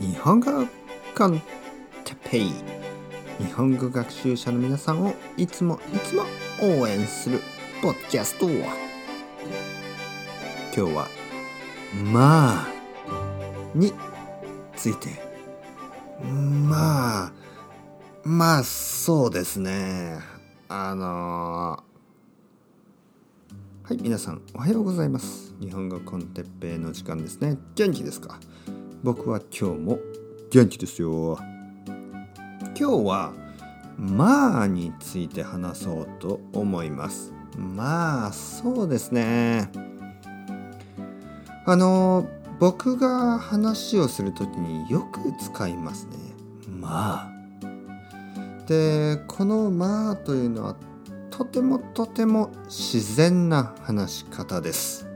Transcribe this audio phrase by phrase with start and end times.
[0.00, 0.50] 日本語
[1.16, 1.40] コン
[2.04, 2.52] テペイ
[3.38, 6.24] 日本語学習者の皆さんをいつもいつも
[6.62, 7.40] 応援する
[7.82, 8.64] ポッキャスト今
[10.74, 11.08] 日は
[12.12, 12.68] 「まあ」
[13.74, 13.92] に
[14.74, 15.24] ついて。
[16.22, 17.32] まあ
[18.24, 20.18] まあそうですね。
[20.68, 21.84] あの
[23.84, 25.54] はい皆さんおはようございます。
[25.60, 27.58] 日本語コンテッペイの時間ですね。
[27.74, 28.40] 元気ですか？
[29.02, 29.98] 僕は今日も
[30.50, 31.38] 元気ですよ。
[32.78, 33.32] 今日は
[33.96, 37.32] まあについて話そうと思います。
[37.56, 39.70] まあそうですね。
[41.64, 46.12] あの僕が話をする時によく使いますね。
[46.68, 47.36] まあ。
[48.66, 50.76] でこの「まあ」というのは
[51.30, 55.06] とてもとても自然な話し方です。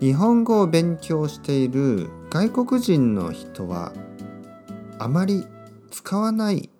[0.00, 3.92] 日本語を勉強している外国人の人は
[4.98, 5.46] あまり
[5.90, 6.70] 使わない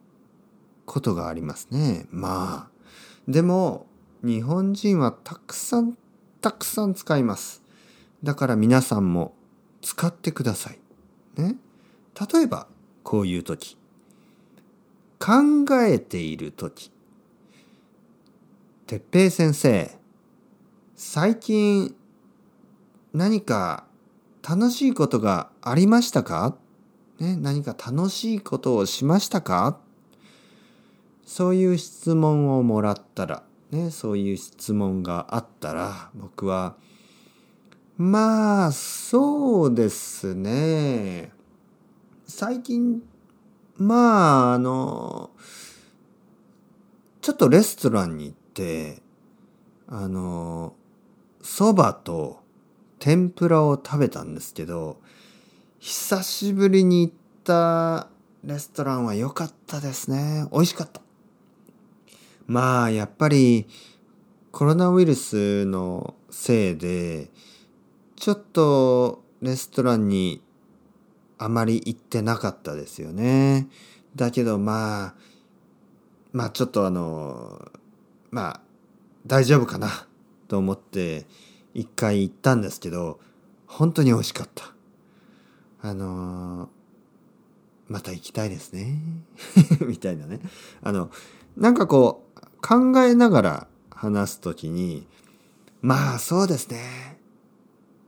[0.87, 2.07] ことがありますね。
[2.11, 3.87] まあでも
[4.25, 5.99] 日本人はたくさん
[6.41, 7.63] たくさん使います。
[8.25, 9.35] だから皆さんも
[9.83, 10.79] 使ってください。
[11.37, 11.57] ね。
[12.33, 12.69] 例えば
[13.03, 13.77] こういう時。
[15.19, 16.91] 考えている時。
[18.87, 19.91] 哲平先生
[20.97, 21.95] 最近
[23.13, 23.87] 何か
[24.49, 26.57] 楽しいことがありましたか、
[27.19, 29.79] ね、何か楽しいことをしましたか？
[31.27, 36.77] そういう質問をもらったら、ね、そういう質問があったら僕は
[37.99, 41.33] まあそうですね。
[42.27, 43.03] 最近
[43.77, 45.31] まああの
[47.21, 49.03] ちょっとレストランに行って
[49.89, 50.75] あの
[51.43, 52.40] そばと
[53.01, 55.01] 天ぷらを食べたんですけど
[55.81, 58.09] 久しぶりに行った
[58.45, 60.47] レストランは良かったですね。
[60.53, 61.01] 美味しかった。
[62.47, 63.67] まあやっぱり
[64.53, 67.31] コロナウイルスのせいで
[68.17, 70.43] ちょっとレストランに
[71.39, 73.69] あまり行ってなかったですよね。
[74.15, 75.15] だけどまあ
[76.33, 77.71] まあちょっとあの
[78.31, 78.61] まあ
[79.27, 80.07] 大丈夫かな
[80.49, 81.27] と思って
[81.75, 83.21] 一回行ったんですけど
[83.67, 84.73] 本当に美味しかった。
[85.83, 86.69] あのー、
[87.89, 89.01] また行きたいですね。
[89.87, 90.41] みたいなね。
[90.83, 91.11] あの
[91.57, 95.07] なんかこう考えながら話す時に
[95.83, 97.19] まあそうですね。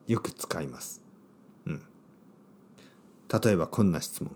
[0.06, 1.00] よく使います。
[1.66, 1.82] うん。
[3.42, 4.30] 例えばこんな質問。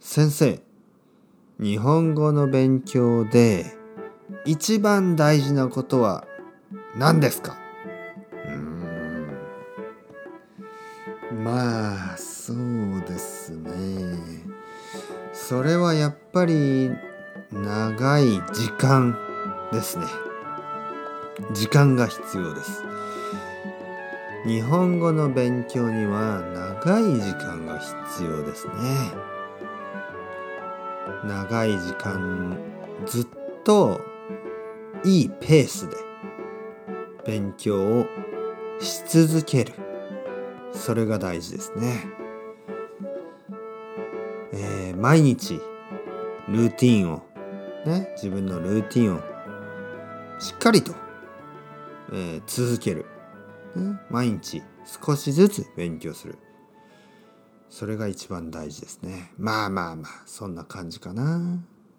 [0.00, 0.62] 先生
[1.60, 3.76] 日本語の勉強で
[4.44, 6.26] 一番大事なことは
[6.96, 7.61] 何ですか？
[11.42, 13.70] まあそうですね。
[15.32, 16.90] それはやっぱり
[17.50, 19.18] 長い時間
[19.72, 20.06] ですね。
[21.52, 22.84] 時間が必要です。
[24.46, 26.42] 日本語の勉強には
[26.84, 28.74] 長い時間が必要ですね。
[31.24, 32.56] 長い時間
[33.06, 33.26] ずっ
[33.64, 34.00] と
[35.04, 35.96] いいペースで
[37.26, 38.06] 勉強を
[38.80, 39.91] し続ける。
[40.74, 42.06] それが大事ですね。
[44.52, 45.60] えー、毎日
[46.48, 47.22] ルーティンを
[47.86, 49.20] ね自分のルーティンを
[50.40, 50.94] しっかりと、
[52.12, 53.06] えー、続ける、
[53.76, 54.62] ね、毎日
[55.04, 56.38] 少しずつ勉強する。
[57.70, 59.32] それが一番大事ですね。
[59.38, 61.38] まあまあまあそんな感じかな。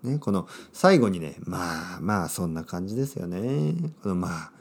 [0.04, 3.74] ねこの最後にねまあまあそんな感じですよね。
[4.04, 4.52] このまあ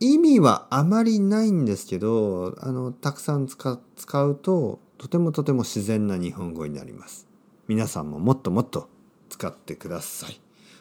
[0.00, 7.26] 意味はあまりないんですけどあのたくさん使うととてもとても自然な日本語になります。
[7.68, 8.88] 皆さんももっともっと
[9.28, 10.40] 使ってください。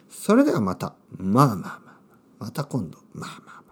[0.10, 0.94] それではまた。
[1.18, 1.80] まあまあまあ。
[2.40, 3.00] また今度。
[3.14, 3.65] まあまあ。